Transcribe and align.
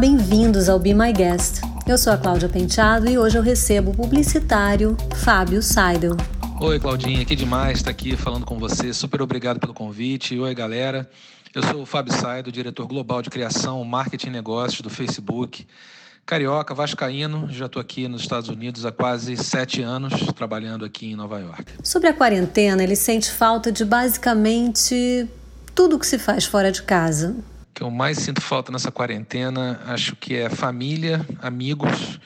bem-vindos 0.00 0.70
ao 0.70 0.78
Be 0.78 0.94
My 0.94 1.12
Guest. 1.12 1.60
Eu 1.86 1.98
sou 1.98 2.10
a 2.10 2.16
Cláudia 2.16 2.48
Penteado 2.48 3.06
e 3.06 3.18
hoje 3.18 3.36
eu 3.36 3.42
recebo 3.42 3.90
o 3.90 3.94
publicitário 3.94 4.96
Fábio 5.16 5.62
Seidel. 5.62 6.16
Oi, 6.58 6.80
Claudinha, 6.80 7.22
que 7.22 7.36
demais 7.36 7.80
estar 7.80 7.90
aqui 7.90 8.16
falando 8.16 8.46
com 8.46 8.58
você. 8.58 8.94
Super 8.94 9.20
obrigado 9.20 9.60
pelo 9.60 9.74
convite. 9.74 10.38
Oi, 10.38 10.54
galera. 10.54 11.06
Eu 11.54 11.62
sou 11.64 11.82
o 11.82 11.86
Fábio 11.86 12.14
Seidel, 12.14 12.50
diretor 12.50 12.86
global 12.86 13.20
de 13.20 13.28
criação, 13.28 13.84
marketing 13.84 14.28
e 14.28 14.30
negócios 14.30 14.80
do 14.80 14.88
Facebook. 14.88 15.66
Carioca, 16.24 16.72
vascaíno, 16.72 17.48
já 17.50 17.66
estou 17.66 17.82
aqui 17.82 18.08
nos 18.08 18.22
Estados 18.22 18.48
Unidos 18.48 18.86
há 18.86 18.92
quase 18.92 19.36
sete 19.36 19.82
anos, 19.82 20.14
trabalhando 20.34 20.82
aqui 20.82 21.12
em 21.12 21.14
Nova 21.14 21.38
York. 21.40 21.74
Sobre 21.84 22.08
a 22.08 22.14
quarentena, 22.14 22.82
ele 22.82 22.96
sente 22.96 23.30
falta 23.30 23.70
de 23.70 23.84
basicamente 23.84 25.28
tudo 25.74 25.98
que 25.98 26.06
se 26.06 26.18
faz 26.18 26.46
fora 26.46 26.72
de 26.72 26.82
casa. 26.82 27.36
Que 27.72 27.82
eu 27.82 27.90
mais 27.90 28.18
sinto 28.18 28.40
falta 28.40 28.72
nessa 28.72 28.90
quarentena, 28.90 29.80
acho 29.86 30.16
que 30.16 30.34
é 30.34 30.48
família, 30.50 31.24
amigos 31.40 32.18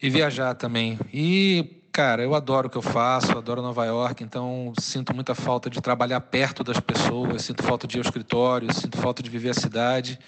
e 0.00 0.08
viajar 0.08 0.54
também. 0.54 0.98
E, 1.12 1.82
cara, 1.92 2.22
eu 2.22 2.34
adoro 2.34 2.68
o 2.68 2.70
que 2.70 2.78
eu 2.78 2.82
faço, 2.82 3.36
adoro 3.36 3.60
Nova 3.60 3.84
York, 3.84 4.22
então 4.22 4.72
sinto 4.80 5.14
muita 5.14 5.34
falta 5.34 5.68
de 5.68 5.80
trabalhar 5.80 6.20
perto 6.20 6.64
das 6.64 6.80
pessoas, 6.80 7.42
sinto 7.42 7.62
falta 7.62 7.86
de 7.86 7.96
ir 7.96 8.00
ao 8.00 8.04
escritório, 8.04 8.72
sinto 8.72 8.96
falta 8.98 9.22
de 9.22 9.30
viver 9.30 9.50
a 9.50 9.54
cidade. 9.54 10.18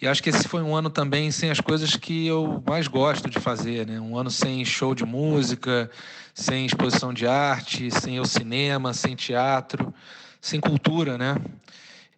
E 0.00 0.08
acho 0.08 0.22
que 0.22 0.30
esse 0.30 0.48
foi 0.48 0.62
um 0.62 0.74
ano 0.74 0.88
também 0.88 1.30
sem 1.30 1.50
as 1.50 1.60
coisas 1.60 1.94
que 1.94 2.26
eu 2.26 2.62
mais 2.66 2.88
gosto 2.88 3.28
de 3.28 3.38
fazer, 3.38 3.86
né? 3.86 4.00
Um 4.00 4.16
ano 4.16 4.30
sem 4.30 4.64
show 4.64 4.94
de 4.94 5.04
música, 5.04 5.90
sem 6.34 6.64
exposição 6.64 7.12
de 7.12 7.26
arte, 7.26 7.90
sem 7.90 8.18
o 8.18 8.24
cinema, 8.24 8.94
sem 8.94 9.14
teatro, 9.14 9.92
sem 10.40 10.58
cultura, 10.58 11.18
né? 11.18 11.34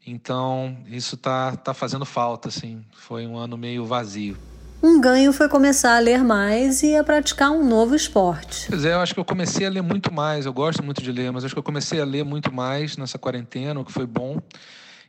Então, 0.06 0.76
isso 0.86 1.16
tá, 1.16 1.56
tá 1.56 1.72
fazendo 1.72 2.04
falta, 2.04 2.48
assim. 2.48 2.84
Foi 2.92 3.26
um 3.26 3.36
ano 3.36 3.56
meio 3.56 3.84
vazio. 3.84 4.36
Um 4.82 5.00
ganho 5.00 5.32
foi 5.32 5.48
começar 5.48 5.96
a 5.96 6.00
ler 6.00 6.24
mais 6.24 6.82
e 6.82 6.96
a 6.96 7.04
praticar 7.04 7.52
um 7.52 7.64
novo 7.64 7.94
esporte. 7.94 8.66
Pois 8.68 8.84
é, 8.84 8.94
eu 8.94 9.00
acho 9.00 9.14
que 9.14 9.20
eu 9.20 9.24
comecei 9.24 9.64
a 9.64 9.70
ler 9.70 9.82
muito 9.82 10.12
mais. 10.12 10.44
Eu 10.44 10.52
gosto 10.52 10.82
muito 10.82 11.00
de 11.00 11.12
ler, 11.12 11.30
mas 11.30 11.44
acho 11.44 11.54
que 11.54 11.58
eu 11.58 11.62
comecei 11.62 12.00
a 12.00 12.04
ler 12.04 12.24
muito 12.24 12.52
mais 12.52 12.96
nessa 12.96 13.16
quarentena, 13.16 13.78
o 13.78 13.84
que 13.84 13.92
foi 13.92 14.06
bom 14.06 14.40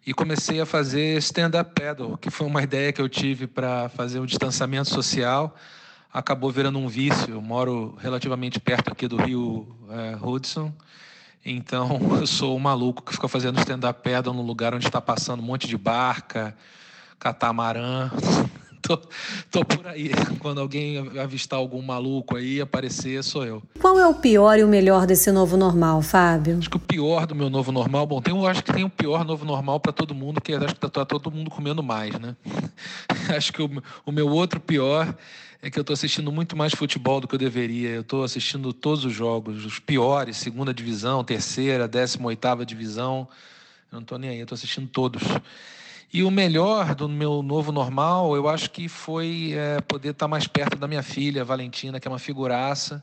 e 0.05 0.13
comecei 0.13 0.59
a 0.59 0.65
fazer 0.65 1.17
stand-up 1.19 1.71
paddle, 1.73 2.17
que 2.17 2.29
foi 2.29 2.45
uma 2.45 2.61
ideia 2.61 2.91
que 2.91 3.01
eu 3.01 3.07
tive 3.07 3.47
para 3.47 3.87
fazer 3.89 4.19
um 4.19 4.25
distanciamento 4.25 4.89
social. 4.89 5.55
Acabou 6.11 6.51
virando 6.51 6.77
um 6.77 6.87
vício. 6.87 7.33
Eu 7.33 7.41
moro 7.41 7.97
relativamente 7.99 8.59
perto 8.59 8.91
aqui 8.91 9.07
do 9.07 9.15
Rio 9.15 9.75
é, 9.89 10.17
Hudson. 10.21 10.73
Então, 11.45 11.99
eu 12.19 12.27
sou 12.27 12.55
um 12.55 12.59
maluco 12.59 13.01
que 13.03 13.13
fica 13.13 13.27
fazendo 13.27 13.59
stand-up 13.59 14.01
paddle 14.01 14.33
no 14.33 14.41
lugar 14.41 14.73
onde 14.73 14.85
está 14.85 15.01
passando 15.01 15.41
um 15.41 15.45
monte 15.45 15.67
de 15.67 15.77
barca, 15.77 16.55
catamarã 17.19 18.09
tô, 18.83 18.99
tô 19.49 19.65
por 19.65 19.87
aí. 19.87 20.11
Quando 20.39 20.59
alguém 20.59 20.97
avistar 21.19 21.57
algum 21.57 21.81
maluco 21.81 22.35
aí, 22.35 22.61
aparecer, 22.61 23.23
sou 23.23 23.45
eu. 23.45 23.63
Qual 23.79 23.97
é 23.97 24.05
o 24.05 24.13
pior 24.13 24.59
e 24.59 24.63
o 24.63 24.67
melhor 24.67 25.07
desse 25.07 25.31
novo 25.31 25.55
normal, 25.55 26.01
Fábio? 26.01 26.57
Acho 26.59 26.69
que 26.69 26.77
o 26.77 26.79
pior 26.79 27.25
do 27.25 27.33
meu 27.33 27.49
novo 27.49 27.71
normal, 27.71 28.05
bom, 28.05 28.21
tem, 28.21 28.35
eu 28.35 28.45
acho 28.45 28.63
que 28.63 28.73
tem 28.73 28.83
um 28.83 28.89
pior 28.89 29.23
novo 29.25 29.45
normal 29.45 29.79
para 29.79 29.93
todo 29.93 30.13
mundo, 30.13 30.41
que 30.41 30.53
acho 30.53 30.75
que 30.75 30.81
tá, 30.81 30.89
tá 30.89 31.05
todo 31.05 31.31
mundo 31.31 31.49
comendo 31.49 31.81
mais, 31.81 32.19
né? 32.19 32.35
acho 33.35 33.53
que 33.53 33.61
o, 33.61 33.69
o 34.05 34.11
meu 34.11 34.27
outro 34.27 34.59
pior 34.59 35.15
é 35.63 35.69
que 35.69 35.79
eu 35.79 35.81
estou 35.81 35.93
assistindo 35.93 36.29
muito 36.29 36.57
mais 36.57 36.73
futebol 36.73 37.21
do 37.21 37.27
que 37.27 37.35
eu 37.35 37.39
deveria. 37.39 37.91
Eu 37.91 38.01
estou 38.01 38.25
assistindo 38.25 38.73
todos 38.73 39.05
os 39.05 39.13
jogos, 39.13 39.63
os 39.63 39.79
piores, 39.79 40.35
segunda 40.35 40.73
divisão, 40.73 41.23
terceira, 41.23 41.87
décima 41.87 42.27
oitava 42.27 42.65
divisão. 42.65 43.25
Eu 43.89 43.95
não 43.95 44.01
estou 44.01 44.17
nem 44.17 44.29
aí, 44.29 44.39
estou 44.41 44.57
assistindo 44.57 44.89
todos. 44.89 45.23
E 46.11 46.21
o 46.21 46.29
melhor 46.29 46.93
do 46.93 47.07
meu 47.07 47.41
novo 47.41 47.71
normal, 47.71 48.35
eu 48.35 48.49
acho 48.49 48.71
que 48.71 48.89
foi 48.89 49.53
é, 49.53 49.79
poder 49.79 50.09
estar 50.09 50.27
mais 50.27 50.45
perto 50.45 50.75
da 50.75 50.85
minha 50.85 51.01
filha, 51.01 51.45
Valentina, 51.45 51.97
que 51.97 52.09
é 52.09 52.11
uma 52.11 52.19
figuraça. 52.19 53.01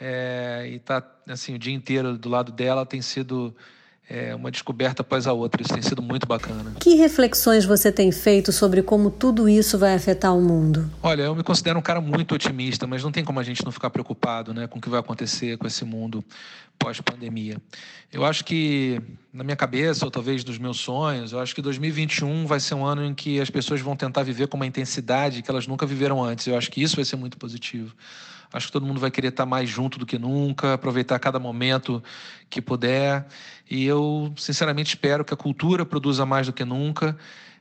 É, 0.00 0.70
e 0.72 0.78
tá, 0.78 1.06
assim, 1.28 1.54
o 1.54 1.58
dia 1.58 1.74
inteiro 1.74 2.16
do 2.16 2.30
lado 2.30 2.52
dela 2.52 2.86
tem 2.86 3.02
sido 3.02 3.54
é, 4.08 4.34
uma 4.34 4.50
descoberta 4.50 5.02
após 5.02 5.26
a 5.26 5.32
outra. 5.32 5.62
Isso 5.62 5.72
tem 5.72 5.82
sido 5.82 6.02
muito 6.02 6.26
bacana. 6.26 6.72
Que 6.80 6.94
reflexões 6.96 7.64
você 7.64 7.90
tem 7.90 8.10
feito 8.12 8.52
sobre 8.52 8.82
como 8.82 9.10
tudo 9.10 9.48
isso 9.48 9.78
vai 9.78 9.94
afetar 9.94 10.36
o 10.36 10.40
mundo? 10.40 10.90
Olha, 11.02 11.22
eu 11.22 11.34
me 11.34 11.42
considero 11.42 11.78
um 11.78 11.82
cara 11.82 12.00
muito 12.00 12.34
otimista, 12.34 12.86
mas 12.86 13.02
não 13.02 13.12
tem 13.12 13.24
como 13.24 13.40
a 13.40 13.42
gente 13.42 13.64
não 13.64 13.72
ficar 13.72 13.90
preocupado 13.90 14.52
né, 14.52 14.66
com 14.66 14.78
o 14.78 14.82
que 14.82 14.88
vai 14.88 15.00
acontecer 15.00 15.56
com 15.56 15.66
esse 15.66 15.84
mundo 15.84 16.24
pós-pandemia. 16.78 17.58
Eu 18.12 18.24
acho 18.24 18.44
que, 18.44 19.00
na 19.32 19.44
minha 19.44 19.56
cabeça, 19.56 20.04
ou 20.04 20.10
talvez 20.10 20.42
dos 20.44 20.58
meus 20.58 20.78
sonhos, 20.78 21.32
eu 21.32 21.38
acho 21.38 21.54
que 21.54 21.62
2021 21.62 22.46
vai 22.46 22.60
ser 22.60 22.74
um 22.74 22.84
ano 22.84 23.04
em 23.04 23.14
que 23.14 23.40
as 23.40 23.48
pessoas 23.48 23.80
vão 23.80 23.96
tentar 23.96 24.22
viver 24.22 24.48
com 24.48 24.56
uma 24.56 24.66
intensidade 24.66 25.42
que 25.42 25.50
elas 25.50 25.66
nunca 25.66 25.86
viveram 25.86 26.22
antes. 26.22 26.46
Eu 26.46 26.56
acho 26.56 26.70
que 26.70 26.82
isso 26.82 26.96
vai 26.96 27.04
ser 27.04 27.16
muito 27.16 27.38
positivo. 27.38 27.94
Acho 28.52 28.66
que 28.66 28.72
todo 28.72 28.84
mundo 28.84 29.00
vai 29.00 29.10
querer 29.10 29.28
estar 29.28 29.46
mais 29.46 29.68
junto 29.68 29.98
do 29.98 30.04
que 30.04 30.18
nunca, 30.18 30.74
aproveitar 30.74 31.18
cada 31.18 31.38
momento 31.38 32.02
que 32.50 32.60
puder. 32.60 33.26
E 33.70 33.84
eu, 33.84 34.32
sinceramente, 34.36 34.88
espero 34.88 35.24
que 35.24 35.32
a 35.32 35.36
cultura 35.36 35.86
produza 35.86 36.26
mais 36.26 36.46
do 36.46 36.52
que 36.52 36.64
nunca. 36.64 37.16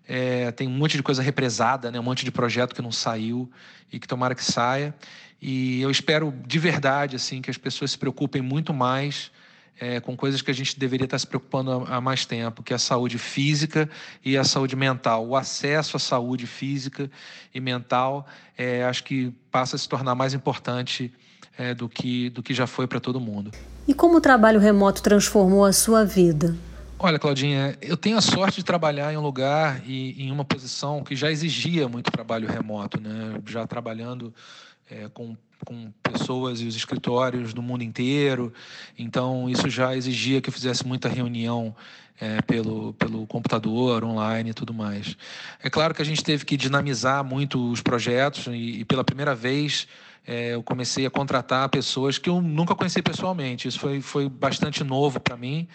É, 0.08 0.52
tem 0.52 0.68
um 0.68 0.72
monte 0.72 0.98
de 0.98 1.04
coisa 1.04 1.22
represada, 1.22 1.90
né? 1.90 2.00
um 2.00 2.04
monte 2.04 2.26
de 2.26 2.32
projeto 2.32 2.76
que 2.76 2.82
não 2.82 2.92
saiu 2.92 3.50
e 3.92 4.00
que 4.00 4.08
tomara 4.08 4.36
que 4.36 4.44
saia. 4.44 4.94
E 5.42 5.82
eu 5.82 5.90
espero 5.90 6.34
de 6.46 6.60
verdade 6.60 7.16
assim 7.16 7.42
que 7.42 7.50
as 7.50 7.58
pessoas 7.58 7.92
se 7.92 7.98
preocupem 7.98 8.42
muito 8.42 8.74
mais 8.74 9.32
é, 9.80 10.00
com 10.00 10.16
coisas 10.16 10.42
que 10.42 10.52
a 10.52 10.54
gente 10.54 10.78
deveria 10.78 11.06
estar 11.06 11.18
se 11.18 11.26
preocupando 11.26 11.86
há, 11.88 12.00
mais 12.00 12.26
tempo, 12.26 12.62
que 12.62 12.74
é 12.74 12.76
a 12.76 12.80
saúde 12.80 13.18
física 13.18 13.90
e 14.24 14.38
a 14.38 14.44
saúde 14.44 14.76
mental. 14.76 15.28
O 15.28 15.36
acesso 15.36 15.98
à 15.98 16.00
saúde 16.00 16.46
física 16.46 17.10
e 17.54 17.60
mental, 17.60 18.28
é, 18.58 18.84
acho 18.84 19.04
que 19.04 19.34
passa 19.50 19.76
a 19.76 19.80
se 19.80 19.90
tornar 19.90 20.14
mais 20.14 20.34
importante 20.34 21.12
é, 21.58 21.74
do, 21.74 21.90
que, 21.90 22.30
do 22.30 22.44
que 22.44 22.54
já 22.54 22.68
foi 22.68 22.88
para 22.88 23.00
todo 23.00 23.20
mundo. 23.20 23.52
E 23.88 23.94
como 23.94 24.18
o 24.18 24.22
trabalho 24.22 24.60
remoto 24.60 25.02
transformou 25.02 25.66
a 25.66 25.74
sua 25.74 26.06
vida? 26.06 26.56
Olha, 27.04 27.18
Claudinha, 27.18 27.76
eu 27.82 27.98
tenho 27.98 28.16
a 28.16 28.22
sorte 28.22 28.58
de 28.58 28.64
trabalhar 28.64 29.12
em 29.12 29.18
um 29.18 29.22
lugar 29.22 29.82
e 29.88 30.24
em 30.24 30.32
uma 30.32 30.46
posição 30.46 31.04
que 31.04 31.16
já 31.16 31.32
exigia 31.32 31.88
muito 31.88 32.12
trabalho 32.12 32.48
remoto, 32.48 33.02
né? 33.02 33.42
Já 33.48 33.66
trabalhando 33.66 34.32
é, 34.92 35.08
com, 35.10 35.36
com 35.66 35.92
pessoas 36.04 36.60
e 36.60 36.66
os 36.68 36.76
escritórios 36.76 37.54
do 37.54 37.62
mundo 37.62 37.84
inteiro. 37.84 38.54
Então, 39.00 39.50
isso 39.50 39.70
já 39.70 39.96
exigia 39.96 40.42
que 40.42 40.50
eu 40.50 40.54
fizesse 40.54 40.86
muita 40.86 41.08
reunião 41.08 41.74
é, 42.22 42.40
pelo, 42.44 42.94
pelo 42.94 43.26
computador, 43.26 44.04
online 44.04 44.52
e 44.52 44.54
tudo 44.54 44.72
mais. 44.72 45.18
É 45.62 45.70
claro 45.72 45.96
que 45.96 46.04
a 46.04 46.06
gente 46.06 46.24
teve 46.24 46.46
que 46.46 46.56
dinamizar 46.56 47.24
muito 47.24 47.72
os 47.72 47.82
projetos 47.82 48.46
e, 48.46 48.82
e 48.82 48.86
pela 48.86 49.04
primeira 49.04 49.34
vez 49.34 49.88
é, 50.28 50.54
eu 50.54 50.62
comecei 50.62 51.04
a 51.08 51.10
contratar 51.10 51.68
pessoas 51.70 52.20
que 52.20 52.30
eu 52.30 52.40
nunca 52.40 52.76
conheci 52.76 53.02
pessoalmente. 53.02 53.68
Isso 53.68 53.80
foi, 53.80 54.02
foi 54.02 54.30
bastante 54.30 54.84
novo 54.84 55.20
para 55.20 55.36
mim. 55.36 55.68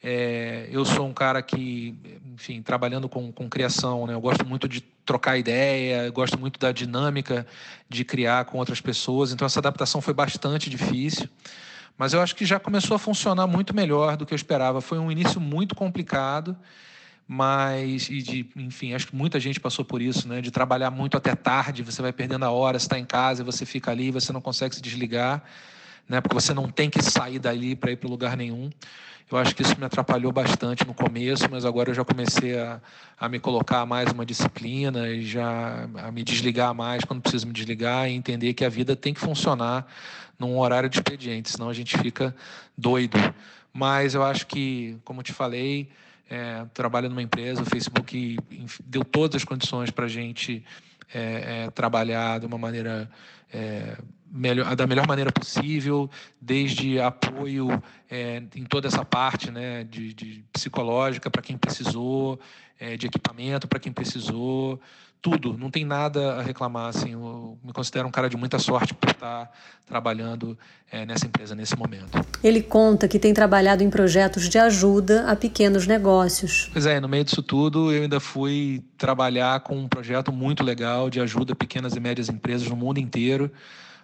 É, 0.00 0.68
eu 0.70 0.84
sou 0.84 1.04
um 1.04 1.12
cara 1.12 1.42
que, 1.42 1.96
enfim, 2.32 2.62
trabalhando 2.62 3.08
com, 3.08 3.32
com 3.32 3.48
criação, 3.48 4.06
né, 4.06 4.14
eu 4.14 4.20
gosto 4.20 4.46
muito 4.46 4.68
de 4.68 4.80
trocar 5.04 5.36
ideia, 5.36 6.08
gosto 6.10 6.38
muito 6.38 6.60
da 6.60 6.70
dinâmica 6.70 7.44
de 7.88 8.04
criar 8.04 8.44
com 8.44 8.58
outras 8.58 8.80
pessoas, 8.80 9.32
então 9.32 9.44
essa 9.44 9.58
adaptação 9.58 10.00
foi 10.00 10.14
bastante 10.14 10.70
difícil, 10.70 11.28
mas 11.98 12.12
eu 12.12 12.22
acho 12.22 12.36
que 12.36 12.46
já 12.46 12.60
começou 12.60 12.94
a 12.94 12.98
funcionar 12.98 13.48
muito 13.48 13.74
melhor 13.74 14.16
do 14.16 14.24
que 14.24 14.32
eu 14.32 14.36
esperava. 14.36 14.80
Foi 14.80 15.00
um 15.00 15.10
início 15.10 15.40
muito 15.40 15.74
complicado, 15.74 16.56
mas 17.26 18.08
e 18.08 18.22
de, 18.22 18.46
enfim, 18.54 18.94
acho 18.94 19.08
que 19.08 19.16
muita 19.16 19.40
gente 19.40 19.58
passou 19.58 19.84
por 19.84 20.00
isso, 20.00 20.28
né, 20.28 20.40
de 20.40 20.52
trabalhar 20.52 20.92
muito 20.92 21.16
até 21.16 21.34
tarde, 21.34 21.82
você 21.82 22.00
vai 22.00 22.12
perdendo 22.12 22.44
a 22.44 22.50
hora, 22.50 22.76
está 22.76 22.96
em 22.96 23.04
casa, 23.04 23.42
você 23.42 23.66
fica 23.66 23.90
ali, 23.90 24.12
você 24.12 24.32
não 24.32 24.40
consegue 24.40 24.76
se 24.76 24.80
desligar, 24.80 25.42
né, 26.08 26.20
porque 26.20 26.34
você 26.34 26.54
não 26.54 26.68
tem 26.68 26.88
que 26.88 27.02
sair 27.02 27.38
dali 27.38 27.76
para 27.76 27.90
ir 27.90 27.96
para 27.96 28.08
lugar 28.08 28.36
nenhum. 28.36 28.70
Eu 29.30 29.36
acho 29.36 29.54
que 29.54 29.60
isso 29.60 29.78
me 29.78 29.84
atrapalhou 29.84 30.32
bastante 30.32 30.86
no 30.86 30.94
começo, 30.94 31.44
mas 31.50 31.66
agora 31.66 31.90
eu 31.90 31.94
já 31.94 32.02
comecei 32.02 32.58
a, 32.58 32.80
a 33.20 33.28
me 33.28 33.38
colocar 33.38 33.84
mais 33.84 34.10
uma 34.10 34.24
disciplina 34.24 35.06
e 35.08 35.22
já 35.26 35.86
a 35.96 36.10
me 36.10 36.24
desligar 36.24 36.74
mais 36.74 37.04
quando 37.04 37.20
preciso 37.20 37.46
me 37.46 37.52
desligar 37.52 38.08
e 38.08 38.14
entender 38.14 38.54
que 38.54 38.64
a 38.64 38.70
vida 38.70 38.96
tem 38.96 39.12
que 39.12 39.20
funcionar 39.20 39.86
num 40.38 40.58
horário 40.58 40.88
de 40.88 40.96
expediente, 40.96 41.50
senão 41.50 41.68
a 41.68 41.74
gente 41.74 41.98
fica 41.98 42.34
doido. 42.76 43.18
Mas 43.70 44.14
eu 44.14 44.22
acho 44.22 44.46
que, 44.46 44.96
como 45.04 45.22
te 45.22 45.34
falei, 45.34 45.90
é, 46.30 46.64
trabalho 46.72 47.10
numa 47.10 47.22
empresa, 47.22 47.62
o 47.62 47.66
Facebook 47.66 48.38
deu 48.84 49.04
todas 49.04 49.42
as 49.42 49.44
condições 49.44 49.90
para 49.90 50.06
a 50.06 50.08
gente 50.08 50.64
é, 51.12 51.64
é, 51.64 51.70
trabalhar 51.70 52.40
de 52.40 52.46
uma 52.46 52.58
maneira 52.58 53.10
é, 53.52 53.96
melhor, 54.30 54.74
da 54.76 54.86
melhor 54.86 55.06
maneira 55.06 55.32
possível, 55.32 56.10
desde 56.40 57.00
apoio 57.00 57.82
é, 58.10 58.42
em 58.54 58.64
toda 58.64 58.88
essa 58.88 59.04
parte 59.04 59.50
né, 59.50 59.84
de, 59.84 60.12
de 60.14 60.44
psicológica 60.52 61.30
para 61.30 61.42
quem 61.42 61.56
precisou, 61.56 62.38
é, 62.78 62.96
de 62.96 63.06
equipamento 63.06 63.66
para 63.66 63.80
quem 63.80 63.92
precisou, 63.92 64.80
tudo, 65.20 65.56
não 65.58 65.70
tem 65.70 65.84
nada 65.84 66.34
a 66.34 66.42
reclamar. 66.42 66.88
Assim, 66.88 67.12
eu 67.12 67.58
me 67.62 67.72
considero 67.72 68.06
um 68.06 68.10
cara 68.10 68.28
de 68.28 68.36
muita 68.36 68.58
sorte 68.58 68.94
por 68.94 69.10
estar 69.10 69.50
trabalhando 69.84 70.56
é, 70.90 71.04
nessa 71.04 71.26
empresa 71.26 71.54
nesse 71.54 71.76
momento. 71.76 72.24
Ele 72.42 72.62
conta 72.62 73.08
que 73.08 73.18
tem 73.18 73.34
trabalhado 73.34 73.82
em 73.82 73.90
projetos 73.90 74.48
de 74.48 74.58
ajuda 74.58 75.28
a 75.28 75.34
pequenos 75.34 75.86
negócios. 75.86 76.70
Pois 76.72 76.86
é, 76.86 77.00
no 77.00 77.08
meio 77.08 77.24
disso 77.24 77.42
tudo, 77.42 77.92
eu 77.92 78.02
ainda 78.02 78.20
fui 78.20 78.84
trabalhar 78.96 79.60
com 79.60 79.76
um 79.76 79.88
projeto 79.88 80.30
muito 80.30 80.62
legal 80.62 81.10
de 81.10 81.20
ajuda 81.20 81.52
a 81.52 81.56
pequenas 81.56 81.94
e 81.96 82.00
médias 82.00 82.28
empresas 82.28 82.68
no 82.68 82.76
mundo 82.76 82.98
inteiro 82.98 83.50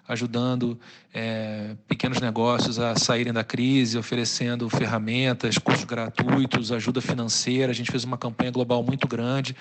ajudando 0.06 0.78
é, 1.12 1.74
pequenos 1.88 2.20
negócios 2.20 2.78
a 2.78 2.94
saírem 2.94 3.32
da 3.32 3.42
crise, 3.42 3.96
oferecendo 3.96 4.68
ferramentas, 4.68 5.58
cursos 5.58 5.84
gratuitos, 5.84 6.70
ajuda 6.70 7.00
financeira. 7.00 7.72
A 7.72 7.74
gente 7.74 7.90
fez 7.90 8.04
uma 8.04 8.18
campanha 8.18 8.50
global 8.50 8.82
muito 8.82 9.08
grande. 9.08 9.56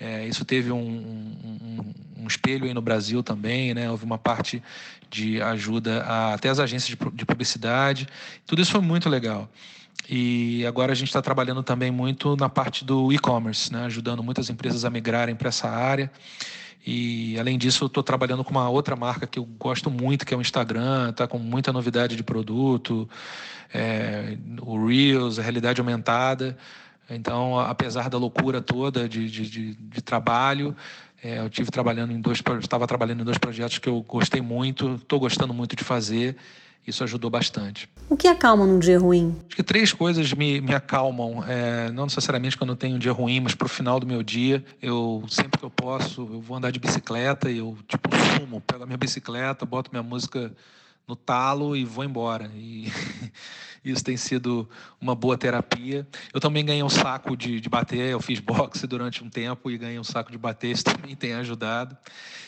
É, 0.00 0.26
isso 0.26 0.44
teve 0.44 0.72
um, 0.72 0.78
um, 0.78 1.92
um, 2.18 2.26
espelho 2.26 2.64
aí 2.64 2.74
no 2.74 2.80
Brasil 2.80 3.22
também, 3.22 3.74
né? 3.74 3.90
Houve 3.90 4.04
uma 4.04 4.18
parte 4.18 4.62
de 5.10 5.40
ajuda 5.40 6.02
a, 6.02 6.34
até 6.34 6.48
as 6.48 6.58
agências 6.58 6.96
de, 6.96 7.16
de 7.16 7.24
publicidade. 7.26 8.08
Tudo 8.46 8.62
isso 8.62 8.72
foi 8.72 8.80
muito 8.80 9.08
legal. 9.08 9.48
E 10.08 10.66
agora 10.66 10.92
a 10.92 10.94
gente 10.94 11.08
está 11.08 11.22
trabalhando 11.22 11.62
também 11.62 11.90
muito 11.90 12.36
na 12.36 12.48
parte 12.48 12.84
do 12.84 13.12
e-commerce, 13.12 13.72
né? 13.72 13.84
ajudando 13.84 14.22
muitas 14.22 14.50
empresas 14.50 14.84
a 14.84 14.90
migrarem 14.90 15.34
para 15.34 15.48
essa 15.48 15.68
área. 15.68 16.10
E 16.84 17.38
além 17.38 17.56
disso, 17.56 17.84
eu 17.84 17.86
estou 17.86 18.02
trabalhando 18.02 18.42
com 18.42 18.50
uma 18.50 18.68
outra 18.68 18.96
marca 18.96 19.26
que 19.26 19.38
eu 19.38 19.44
gosto 19.44 19.88
muito, 19.88 20.26
que 20.26 20.34
é 20.34 20.36
o 20.36 20.40
Instagram, 20.40 21.10
está 21.10 21.28
com 21.28 21.38
muita 21.38 21.72
novidade 21.72 22.16
de 22.16 22.24
produto, 22.24 23.08
é, 23.72 24.36
o 24.60 24.86
Reels, 24.86 25.38
a 25.38 25.42
realidade 25.42 25.80
aumentada. 25.80 26.56
Então, 27.08 27.58
apesar 27.58 28.08
da 28.10 28.18
loucura 28.18 28.60
toda 28.60 29.08
de, 29.08 29.30
de, 29.30 29.48
de, 29.48 29.74
de 29.74 30.02
trabalho, 30.02 30.74
é, 31.22 31.38
eu 31.38 31.48
tive 31.48 31.70
trabalhando 31.70 32.12
em 32.12 32.20
dois, 32.20 32.42
estava 32.60 32.86
trabalhando 32.86 33.20
em 33.20 33.24
dois 33.24 33.38
projetos 33.38 33.78
que 33.78 33.88
eu 33.88 34.02
gostei 34.02 34.40
muito, 34.40 34.96
estou 34.96 35.20
gostando 35.20 35.54
muito 35.54 35.76
de 35.76 35.84
fazer. 35.84 36.36
Isso 36.86 37.04
ajudou 37.04 37.30
bastante. 37.30 37.88
O 38.08 38.16
que 38.16 38.26
acalma 38.26 38.66
num 38.66 38.78
dia 38.78 38.98
ruim? 38.98 39.36
Acho 39.46 39.56
que 39.56 39.62
três 39.62 39.92
coisas 39.92 40.32
me, 40.32 40.60
me 40.60 40.74
acalmam. 40.74 41.44
É, 41.46 41.90
não 41.92 42.04
necessariamente 42.04 42.56
quando 42.56 42.70
eu 42.70 42.76
tenho 42.76 42.96
um 42.96 42.98
dia 42.98 43.12
ruim, 43.12 43.40
mas 43.40 43.54
para 43.54 43.66
o 43.66 43.68
final 43.68 44.00
do 44.00 44.06
meu 44.06 44.22
dia, 44.22 44.64
eu 44.82 45.24
sempre 45.28 45.60
que 45.60 45.64
eu 45.64 45.70
posso, 45.70 46.22
eu 46.22 46.40
vou 46.40 46.56
andar 46.56 46.72
de 46.72 46.80
bicicleta 46.80 47.50
e 47.50 47.58
eu 47.58 47.76
tipo 47.86 48.10
sumo, 48.36 48.60
pego 48.60 48.82
a 48.82 48.86
minha 48.86 48.98
bicicleta, 48.98 49.64
boto 49.64 49.90
minha 49.92 50.02
música 50.02 50.52
no 51.06 51.16
talo 51.16 51.76
e 51.76 51.84
vou 51.84 52.04
embora. 52.04 52.50
E 52.54 52.90
isso 53.84 54.04
tem 54.04 54.16
sido 54.16 54.68
uma 55.00 55.14
boa 55.14 55.36
terapia. 55.36 56.06
Eu 56.32 56.40
também 56.40 56.64
ganhei 56.64 56.82
um 56.82 56.88
saco 56.88 57.36
de, 57.36 57.60
de 57.60 57.68
bater, 57.68 58.10
eu 58.10 58.20
fiz 58.20 58.40
boxe 58.40 58.86
durante 58.86 59.22
um 59.22 59.28
tempo 59.28 59.70
e 59.70 59.78
ganhei 59.78 59.98
um 59.98 60.04
saco 60.04 60.30
de 60.30 60.38
bater, 60.38 60.70
isso 60.70 60.84
também 60.84 61.16
tem 61.16 61.34
ajudado. 61.34 61.96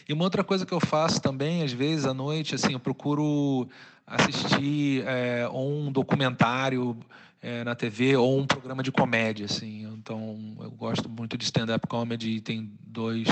E 0.08 0.12
uma 0.12 0.24
outra 0.24 0.44
coisa 0.44 0.66
que 0.66 0.72
eu 0.72 0.80
faço 0.80 1.20
também, 1.20 1.62
às 1.62 1.72
vezes 1.72 2.06
à 2.06 2.14
noite, 2.14 2.54
assim, 2.54 2.72
eu 2.72 2.80
procuro 2.80 3.68
assistir 4.06 5.02
é, 5.06 5.48
um 5.48 5.90
documentário 5.90 6.96
é, 7.40 7.64
na 7.64 7.74
TV 7.74 8.16
ou 8.16 8.38
um 8.38 8.46
programa 8.46 8.82
de 8.82 8.92
comédia, 8.92 9.46
assim. 9.46 9.83
Então, 10.04 10.54
eu 10.60 10.70
gosto 10.70 11.08
muito 11.08 11.38
de 11.38 11.44
stand-up 11.44 11.86
comedy. 11.86 12.38
Tem 12.38 12.70
dois 12.86 13.26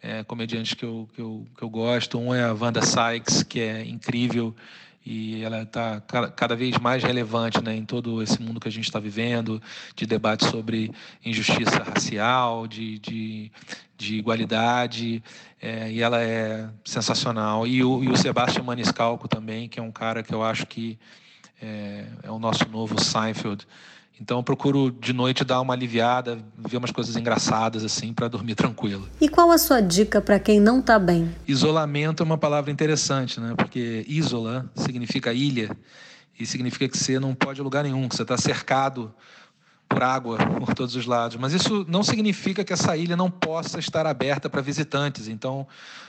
é, 0.00 0.24
comediantes 0.24 0.72
que 0.72 0.82
eu, 0.82 1.06
que, 1.12 1.20
eu, 1.20 1.46
que 1.54 1.62
eu 1.62 1.68
gosto. 1.68 2.18
Um 2.18 2.34
é 2.34 2.44
a 2.44 2.54
Wanda 2.54 2.80
Sykes, 2.80 3.42
que 3.42 3.60
é 3.60 3.84
incrível 3.84 4.56
e 5.04 5.42
ela 5.42 5.62
está 5.62 6.00
cada 6.34 6.56
vez 6.56 6.78
mais 6.78 7.02
relevante 7.02 7.62
né, 7.62 7.74
em 7.74 7.84
todo 7.84 8.22
esse 8.22 8.40
mundo 8.42 8.58
que 8.58 8.68
a 8.68 8.70
gente 8.70 8.84
está 8.84 8.98
vivendo, 8.98 9.60
de 9.94 10.06
debate 10.06 10.46
sobre 10.46 10.90
injustiça 11.24 11.82
racial, 11.82 12.66
de, 12.66 12.98
de, 12.98 13.52
de 13.96 14.16
igualdade, 14.16 15.22
é, 15.60 15.90
e 15.90 16.02
ela 16.02 16.22
é 16.22 16.68
sensacional. 16.84 17.66
E 17.66 17.82
o, 17.84 18.02
e 18.04 18.08
o 18.08 18.16
Sebastian 18.16 18.64
Maniscalco 18.64 19.28
também, 19.28 19.68
que 19.68 19.78
é 19.78 19.82
um 19.82 19.92
cara 19.92 20.22
que 20.22 20.34
eu 20.34 20.42
acho 20.42 20.66
que 20.66 20.98
é, 21.60 22.06
é 22.22 22.30
o 22.30 22.38
nosso 22.38 22.66
novo 22.68 22.98
Seinfeld. 23.02 23.66
Então 24.20 24.38
eu 24.38 24.42
procuro 24.42 24.90
de 24.90 25.12
noite 25.12 25.44
dar 25.44 25.60
uma 25.60 25.74
aliviada, 25.74 26.38
ver 26.56 26.76
umas 26.76 26.90
coisas 26.90 27.16
engraçadas 27.16 27.84
assim 27.84 28.12
para 28.12 28.28
dormir 28.28 28.54
tranquilo. 28.56 29.08
E 29.20 29.28
qual 29.28 29.50
a 29.50 29.58
sua 29.58 29.80
dica 29.80 30.20
para 30.20 30.38
quem 30.38 30.60
não 30.60 30.80
está 30.80 30.98
bem? 30.98 31.34
Isolamento 31.46 32.22
é 32.22 32.26
uma 32.26 32.38
palavra 32.38 32.70
interessante, 32.70 33.40
né? 33.40 33.54
Porque 33.56 34.04
isola 34.08 34.70
significa 34.74 35.32
ilha 35.32 35.70
e 36.38 36.46
significa 36.46 36.88
que 36.88 36.96
você 36.96 37.18
não 37.18 37.34
pode 37.34 37.60
ir 37.60 37.62
lugar 37.62 37.84
nenhum, 37.84 38.08
que 38.08 38.16
você 38.16 38.22
está 38.22 38.36
cercado 38.36 39.12
por 39.88 40.02
água 40.02 40.36
por 40.36 40.74
todos 40.74 40.94
os 40.94 41.06
lados. 41.06 41.36
Mas 41.36 41.52
isso 41.52 41.84
não 41.88 42.02
significa 42.02 42.62
que 42.62 42.72
essa 42.72 42.96
ilha 42.96 43.16
não 43.16 43.30
possa 43.30 43.78
estar 43.78 44.06
aberta 44.06 44.50
para 44.50 44.60
visitantes. 44.60 45.28
Então, 45.28 45.66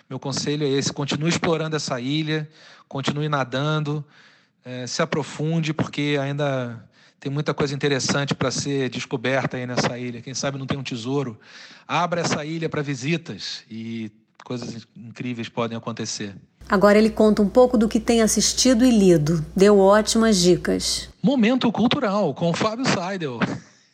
meu 0.09 0.19
conselho 0.19 0.65
é 0.65 0.69
esse: 0.69 0.91
continue 0.91 1.29
explorando 1.29 1.75
essa 1.75 2.00
ilha, 2.00 2.50
continue 2.88 3.29
nadando, 3.29 4.03
é, 4.65 4.85
se 4.85 5.01
aprofunde, 5.01 5.73
porque 5.73 6.17
ainda 6.21 6.83
tem 7.19 7.31
muita 7.31 7.54
coisa 7.54 7.75
interessante 7.75 8.33
para 8.33 8.50
ser 8.50 8.89
descoberta 8.89 9.57
aí 9.57 9.68
nessa 9.68 9.98
ilha. 9.98 10.21
Quem 10.21 10.33
sabe 10.33 10.57
não 10.57 10.66
tem 10.66 10.77
um 10.77 10.83
tesouro. 10.83 11.39
Abra 11.88 12.21
essa 12.21 12.45
ilha 12.45 12.69
para 12.69 12.81
visitas 12.81 13.63
e 13.69 14.12
coisas 14.44 14.88
incríveis 14.95 15.50
podem 15.50 15.77
acontecer. 15.77 16.36
Agora 16.68 16.98
ele 16.98 17.10
conta 17.10 17.42
um 17.42 17.50
pouco 17.50 17.77
do 17.77 17.89
que 17.89 18.00
tem 18.00 18.21
assistido 18.21 18.86
e 18.86 18.92
lido. 18.92 19.45
Deu 19.56 19.80
ótimas 19.80 20.38
dicas. 20.38 21.10
Momento 21.21 21.71
cultural 21.71 22.33
com 22.33 22.54
Fábio 22.54 22.86
Seidel. 22.86 23.39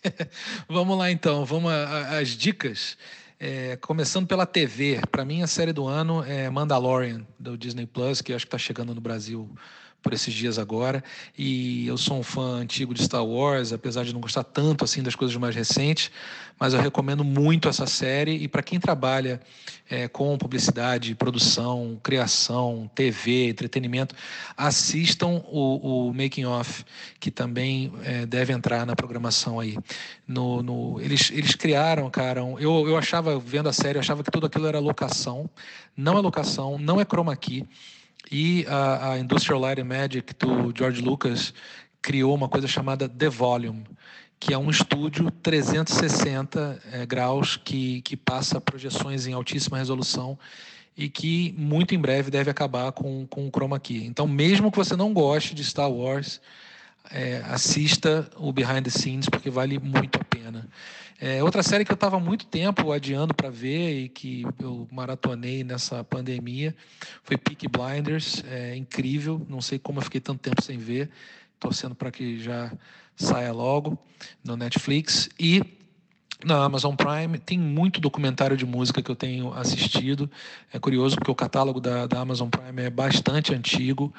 vamos 0.70 0.98
lá 0.98 1.10
então, 1.10 1.46
vamos 1.46 1.72
às 1.72 2.30
dicas. 2.30 2.98
É, 3.40 3.76
começando 3.78 4.28
pela 4.28 4.46
TV. 4.46 5.00
Para 5.10 5.26
mim, 5.26 5.42
a 5.42 5.48
série 5.48 5.74
do 5.74 5.88
ano 5.88 6.24
é 6.24 6.50
Mandalorian, 6.50 7.26
do 7.40 7.58
Disney 7.58 7.86
Plus, 7.86 8.22
que 8.22 8.34
acho 8.34 8.46
que 8.46 8.50
está 8.50 8.58
chegando 8.58 8.94
no 8.94 9.02
Brasil 9.02 9.50
por 10.06 10.14
esses 10.14 10.32
dias 10.32 10.60
agora. 10.60 11.04
E 11.36 11.88
eu 11.88 11.98
sou 11.98 12.20
um 12.20 12.24
fã 12.24 12.58
antigo 12.58 12.94
de 12.94 13.04
Star 13.04 13.26
Wars, 13.26 13.74
apesar 13.74 14.06
de 14.06 14.14
não 14.14 14.22
gostar 14.22 14.44
tanto 14.44 14.86
assim 14.86 15.02
das 15.02 15.16
coisas 15.16 15.36
mais 15.36 15.56
recentes, 15.56 16.12
mas 16.60 16.76
eu 16.76 16.80
recomendo 16.80 17.24
muito 17.24 17.68
essa 17.68 17.88
série. 17.88 18.36
E 18.36 18.48
para 18.48 18.62
quem 18.62 18.80
trabalha 18.80 19.42
é, 19.90 20.08
com 20.08 20.38
publicidade, 20.38 21.16
produção, 21.16 22.00
criação, 22.04 22.88
TV, 22.94 23.50
entretenimento, 23.50 24.14
assistam 24.56 25.42
o, 25.52 26.10
o 26.10 26.14
Making 26.14 26.46
Off, 26.46 26.86
que 27.20 27.32
também 27.32 27.92
é, 28.04 28.28
deve 28.28 28.54
entrar 28.54 28.86
na 28.86 28.96
programação 28.96 29.60
aí. 29.60 29.76
No, 30.28 30.62
no, 30.62 31.02
eles, 31.02 31.32
eles 31.32 31.56
criaram, 31.56 32.08
cara, 32.12 32.44
um, 32.44 32.60
eu, 32.60 32.88
eu 32.88 32.96
achava, 32.96 33.40
vendo 33.40 33.70
a 33.70 33.74
série, 33.74 33.98
eu 33.98 34.02
achava 34.02 34.24
que 34.24 34.30
tudo 34.30 34.46
aquilo 34.46 34.68
era 34.68 34.78
locação. 34.78 35.50
Não 35.98 36.16
é 36.16 36.22
locação, 36.22 36.78
não 36.78 37.02
é 37.02 37.06
chroma 37.06 37.36
key. 37.36 37.66
E 38.32 38.66
a, 38.68 39.12
a 39.12 39.20
Industrial 39.20 39.60
Light 39.60 39.80
and 39.80 39.86
Magic 39.86 40.34
do 40.36 40.74
George 40.76 41.02
Lucas 41.02 41.54
criou 42.02 42.34
uma 42.36 42.50
coisa 42.50 42.68
chamada 42.68 43.08
The 43.10 43.30
Volume, 43.30 43.84
que 44.40 44.54
é 44.54 44.58
um 44.58 44.70
estúdio 44.70 45.32
360 45.32 46.82
é, 46.92 47.06
graus 47.06 47.58
que, 47.58 48.02
que 48.02 48.16
passa 48.16 48.62
projeções 48.62 49.28
em 49.28 49.34
altíssima 49.34 49.78
resolução 49.78 50.38
e 50.98 51.10
que 51.10 51.54
muito 51.58 51.94
em 51.94 52.00
breve 52.00 52.32
deve 52.32 52.50
acabar 52.50 52.92
com, 52.92 53.28
com 53.28 53.48
o 53.48 53.52
chroma 53.52 53.80
key. 53.80 54.06
Então, 54.06 54.28
mesmo 54.28 54.72
que 54.72 54.78
você 54.78 54.96
não 54.96 55.14
goste 55.14 55.54
de 55.54 55.64
Star 55.64 55.92
Wars, 55.92 56.40
é, 57.12 57.44
assista 57.46 58.30
o 58.38 58.52
Behind 58.52 58.84
the 58.84 58.90
Scenes 58.90 59.30
porque 59.30 59.50
vale 59.50 59.80
muito 59.80 60.20
a 60.20 60.25
pena. 60.46 60.68
É, 61.20 61.44
outra 61.44 61.64
série 61.64 61.84
que 61.84 61.92
eu 61.92 61.96
estava 61.96 62.20
muito 62.20 62.46
tempo 62.46 62.92
adiando 62.92 63.34
para 63.34 63.50
ver 63.50 64.04
e 64.04 64.10
que 64.10 64.46
eu 64.62 64.88
maratonei 64.92 65.64
nessa 65.64 66.04
pandemia 66.04 66.76
foi 67.24 67.38
Peaky 67.38 67.68
Blinders. 67.68 68.44
É 68.50 68.76
incrível, 68.76 69.44
não 69.50 69.62
sei 69.62 69.80
como 69.80 70.00
eu 70.00 70.04
fiquei 70.04 70.22
tanto 70.22 70.42
tempo 70.42 70.62
sem 70.62 70.78
ver, 70.78 71.10
torcendo 71.60 71.96
para 71.96 72.12
que 72.12 72.40
já 72.40 72.72
saia 73.16 73.52
logo 73.52 73.98
no 74.44 74.56
Netflix. 74.56 75.30
E 75.40 75.62
na 76.44 76.64
Amazon 76.64 76.96
Prime 76.96 77.38
tem 77.40 77.58
muito 77.58 78.02
documentário 78.02 78.58
de 78.58 78.66
música 78.66 79.02
que 79.02 79.10
eu 79.10 79.16
tenho 79.16 79.54
assistido. 79.54 80.30
É 80.74 80.80
curioso 80.80 81.16
porque 81.16 81.32
o 81.32 81.36
catálogo 81.36 81.80
da, 81.80 82.08
da 82.08 82.20
Amazon 82.20 82.50
Prime 82.50 82.82
é 82.82 82.90
bastante 82.90 83.54
antigo. 83.54 84.14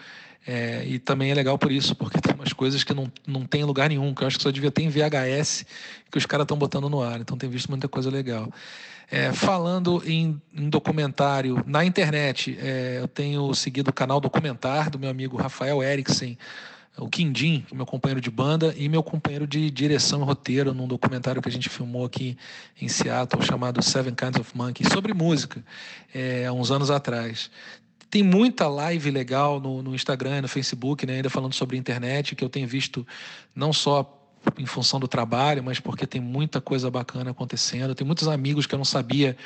É, 0.49 0.85
e 0.87 1.01
também 1.01 1.33
é 1.33 1.35
legal 1.35 1.59
por 1.59 1.73
isso, 1.73 1.95
porque 1.97 2.21
tem 2.23 2.33
umas 2.33 2.53
coisas 2.53 2.85
que 2.85 2.95
não, 2.95 3.11
não 3.27 3.45
tem 3.45 3.65
lugar 3.65 3.89
nenhum, 3.89 4.15
que 4.15 4.23
eu 4.23 4.29
acho 4.29 4.37
que 4.37 4.43
só 4.45 4.51
devia 4.53 4.71
ter 4.71 4.83
em 4.83 4.89
VHS, 4.89 5.67
que 6.11 6.17
os 6.17 6.25
caras 6.25 6.45
estão 6.45 6.57
botando 6.57 6.89
no 6.89 7.03
ar. 7.03 7.21
Então 7.21 7.37
tem 7.37 7.51
visto 7.51 7.69
muita 7.69 7.89
coisa 7.89 8.11
legal. 8.11 8.49
É, 9.11 9.33
falando 9.33 10.03
em, 10.05 10.41
em, 10.53 10.69
documentário 10.69 11.63
na 11.67 11.85
internet, 11.85 12.57
é, 12.61 12.99
eu 13.01 13.09
tenho 13.09 13.53
seguido 13.55 13.91
o 13.91 13.93
canal 13.93 14.21
Documentar 14.21 14.91
do 14.91 14.99
meu 14.99 15.11
amigo 15.11 15.37
Rafael 15.37 15.81
Eriksen, 15.83 16.37
o 16.99 17.09
Quindim, 17.09 17.65
é 17.71 17.75
meu 17.75 17.85
companheiro 17.85 18.21
de 18.21 18.31
banda, 18.31 18.75
e 18.77 18.89
meu 18.89 19.03
companheiro 19.03 19.47
de 19.47 19.71
direção 19.71 20.23
e 20.23 20.25
roteiro 20.25 20.73
num 20.73 20.89
documentário 20.89 21.43
que 21.43 21.49
a 21.49 21.53
gente 21.53 21.69
filmou 21.69 22.05
aqui 22.05 22.37
em 22.81 22.89
Seattle 22.89 23.43
chamado 23.43 23.83
Seven 23.83 24.15
Kinds 24.15 24.41
of 24.41 24.57
Monkey, 24.57 24.89
sobre 24.91 25.13
música, 25.13 25.63
é, 26.15 26.47
há 26.47 26.53
uns 26.53 26.71
anos 26.71 26.91
atrás. 26.91 27.51
Tem 28.09 28.23
muita 28.23 28.69
live 28.69 29.11
legal 29.11 29.61
no, 29.61 29.83
no 29.83 29.95
Instagram, 29.95 30.43
no 30.43 30.49
Facebook, 30.49 31.05
né, 31.05 31.17
ainda 31.17 31.29
falando 31.29 31.53
sobre 31.53 31.77
internet, 31.77 32.35
que 32.35 32.45
eu 32.45 32.49
tenho 32.49 32.67
visto 32.67 33.07
não 33.55 33.73
só 33.73 34.16
em 34.59 34.67
função 34.67 34.99
do 34.99 35.09
trabalho, 35.09 35.63
mas 35.63 35.81
porque 35.81 36.07
tem 36.07 36.21
muita 36.21 36.61
coisa 36.61 36.91
bacana 36.91 37.31
acontecendo. 37.31 37.95
Tem 37.95 38.07
muitos 38.07 38.29
amigos 38.29 38.67
que 38.67 38.75
eu 38.75 38.79
não 38.79 38.85
sabia 38.85 39.37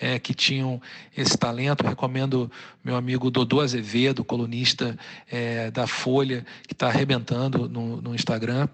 é, 0.00 0.18
que 0.18 0.34
tinham 0.34 0.80
esse 1.16 1.36
talento. 1.36 1.86
Recomendo 1.86 2.50
meu 2.82 2.96
amigo 2.96 3.30
Dodô 3.30 3.60
Azevedo, 3.60 4.24
colunista 4.24 4.98
é, 5.30 5.70
da 5.70 5.86
Folha, 5.86 6.44
que 6.66 6.72
está 6.72 6.88
arrebentando 6.88 7.68
no, 7.68 8.02
no 8.02 8.14
Instagram. 8.14 8.68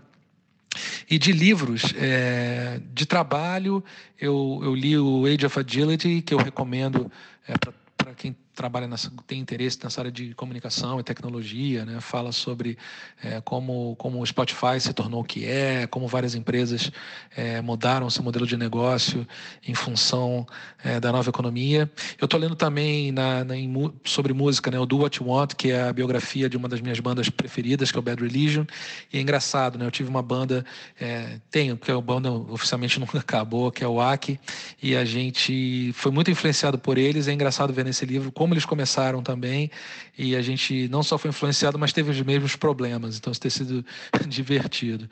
E 1.08 1.18
de 1.18 1.32
livros, 1.32 1.94
é, 1.96 2.80
de 2.92 3.06
trabalho, 3.06 3.84
eu, 4.18 4.60
eu, 4.62 4.74
li 4.74 4.98
o 4.98 5.24
Age 5.26 5.46
of 5.46 5.58
Agility, 5.58 6.22
que 6.22 6.34
eu 6.34 6.38
recomendo 6.38 7.10
é, 7.46 7.54
para 7.96 8.14
quem 8.14 8.34
trabalha 8.54 8.86
nessa, 8.86 9.10
tem 9.26 9.40
interesse 9.40 9.78
nessa 9.82 10.00
área 10.00 10.12
de 10.12 10.34
comunicação 10.34 11.00
e 11.00 11.02
tecnologia, 11.02 11.84
né? 11.84 12.00
fala 12.00 12.32
sobre 12.32 12.78
é, 13.22 13.40
como, 13.40 13.96
como 13.96 14.20
o 14.20 14.26
Spotify 14.26 14.78
se 14.78 14.92
tornou 14.92 15.20
o 15.20 15.24
que 15.24 15.44
é, 15.44 15.86
como 15.86 16.06
várias 16.06 16.34
empresas 16.34 16.90
é, 17.36 17.60
mudaram 17.60 18.08
seu 18.08 18.22
modelo 18.22 18.46
de 18.46 18.56
negócio 18.56 19.26
em 19.66 19.74
função 19.74 20.46
é, 20.82 21.00
da 21.00 21.10
nova 21.10 21.28
economia. 21.28 21.90
Eu 22.20 22.26
estou 22.26 22.38
lendo 22.38 22.54
também 22.54 23.10
na, 23.10 23.44
na, 23.44 23.56
em, 23.56 23.72
sobre 24.04 24.32
música, 24.32 24.70
né? 24.70 24.78
o 24.78 24.86
Do 24.86 24.98
What 24.98 25.20
You 25.20 25.28
Want, 25.28 25.54
que 25.54 25.70
é 25.70 25.88
a 25.88 25.92
biografia 25.92 26.48
de 26.48 26.56
uma 26.56 26.68
das 26.68 26.80
minhas 26.80 27.00
bandas 27.00 27.28
preferidas, 27.28 27.90
que 27.90 27.98
é 27.98 28.00
o 28.00 28.02
Bad 28.02 28.22
Religion, 28.22 28.64
e 29.12 29.18
é 29.18 29.20
engraçado, 29.20 29.78
né? 29.78 29.86
eu 29.86 29.90
tive 29.90 30.08
uma 30.08 30.22
banda, 30.22 30.64
é, 31.00 31.38
tenho, 31.50 31.76
porque 31.76 31.90
a 31.90 32.00
banda 32.00 32.30
oficialmente 32.30 32.98
nunca 33.00 33.18
acabou, 33.18 33.70
que 33.70 33.82
é 33.82 33.88
o 33.88 34.00
Aki, 34.00 34.38
e 34.82 34.96
a 34.96 35.04
gente 35.04 35.92
foi 35.94 36.12
muito 36.12 36.30
influenciado 36.30 36.78
por 36.78 36.98
eles, 36.98 37.28
é 37.28 37.32
engraçado 37.32 37.72
ver 37.72 37.84
nesse 37.84 38.06
livro 38.06 38.30
eles 38.52 38.66
começaram 38.66 39.22
também, 39.22 39.70
e 40.18 40.36
a 40.36 40.42
gente 40.42 40.88
não 40.88 41.02
só 41.02 41.16
foi 41.16 41.30
influenciado, 41.30 41.78
mas 41.78 41.92
teve 41.92 42.10
os 42.10 42.20
mesmos 42.20 42.56
problemas, 42.56 43.16
então 43.16 43.30
isso 43.30 43.40
tem 43.40 43.50
sido 43.50 43.84
divertido. 44.28 45.08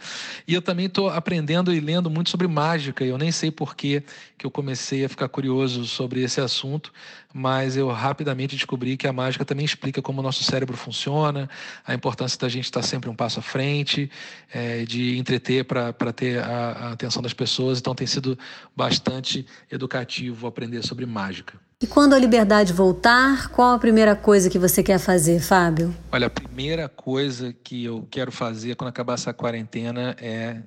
E 0.46 0.52
eu 0.52 0.60
também 0.60 0.86
estou 0.86 1.08
aprendendo 1.08 1.72
e 1.72 1.80
lendo 1.80 2.10
muito 2.10 2.28
sobre 2.28 2.46
mágica, 2.46 3.04
eu 3.04 3.16
nem 3.16 3.32
sei 3.32 3.50
por 3.50 3.74
que 3.74 4.02
eu 4.42 4.50
comecei 4.50 5.04
a 5.04 5.08
ficar 5.08 5.28
curioso 5.28 5.86
sobre 5.86 6.22
esse 6.22 6.40
assunto, 6.40 6.92
mas 7.32 7.76
eu 7.76 7.88
rapidamente 7.88 8.56
descobri 8.56 8.96
que 8.96 9.06
a 9.06 9.12
mágica 9.12 9.44
também 9.44 9.64
explica 9.64 10.02
como 10.02 10.20
o 10.20 10.22
nosso 10.22 10.42
cérebro 10.44 10.76
funciona, 10.76 11.48
a 11.86 11.94
importância 11.94 12.38
da 12.38 12.48
gente 12.48 12.64
estar 12.64 12.82
sempre 12.82 13.08
um 13.08 13.14
passo 13.14 13.40
à 13.40 13.42
frente, 13.42 14.10
é, 14.52 14.84
de 14.84 15.16
entreter 15.16 15.64
para 15.64 16.12
ter 16.12 16.40
a, 16.40 16.72
a 16.72 16.92
atenção 16.92 17.22
das 17.22 17.32
pessoas, 17.32 17.78
então 17.78 17.94
tem 17.94 18.06
sido 18.06 18.38
bastante 18.76 19.46
educativo 19.70 20.46
aprender 20.46 20.82
sobre 20.84 21.06
mágica. 21.06 21.58
E 21.82 21.86
quando 21.88 22.14
a 22.14 22.18
liberdade 22.18 22.72
voltar, 22.72 23.48
qual 23.48 23.74
a 23.74 23.78
primeira 23.78 24.14
coisa 24.14 24.48
que 24.48 24.56
você 24.56 24.84
quer 24.84 25.00
fazer, 25.00 25.40
Fábio? 25.40 25.92
Olha, 26.12 26.28
a 26.28 26.30
primeira 26.30 26.88
coisa 26.88 27.52
que 27.52 27.84
eu 27.84 28.06
quero 28.08 28.30
fazer 28.30 28.76
quando 28.76 28.90
acabar 28.90 29.14
essa 29.14 29.32
quarentena 29.34 30.14
é, 30.20 30.58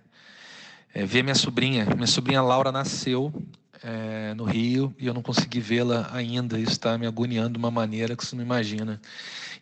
é 0.94 1.06
ver 1.06 1.24
minha 1.24 1.34
sobrinha. 1.34 1.86
Minha 1.86 2.06
sobrinha 2.06 2.42
Laura 2.42 2.70
nasceu 2.70 3.34
é, 3.82 4.34
no 4.34 4.44
Rio 4.44 4.94
e 5.00 5.08
eu 5.08 5.14
não 5.14 5.22
consegui 5.22 5.62
vê-la 5.62 6.10
ainda. 6.12 6.60
Isso 6.60 6.74
está 6.74 6.98
me 6.98 7.08
agoniando 7.08 7.54
de 7.54 7.60
uma 7.60 7.72
maneira 7.72 8.14
que 8.14 8.26
você 8.26 8.36
não 8.36 8.44
imagina. 8.44 9.00